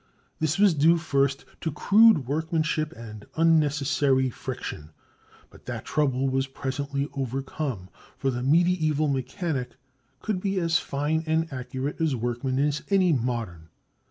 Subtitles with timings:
[0.39, 4.89] This was due first to crude workmanship and unnecessary friction;
[5.51, 9.75] but that trouble was presently overcome, for the medieval mechanic
[10.19, 13.69] could be as fine and accurate a workman as any modern.